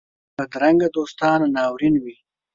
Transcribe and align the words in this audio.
بدرنګه 0.37 0.87
دوستان 0.95 1.39
ناورین 1.55 1.95
وي 2.03 2.15